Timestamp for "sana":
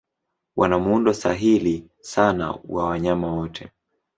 2.01-2.59